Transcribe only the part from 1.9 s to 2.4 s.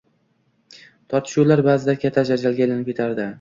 katta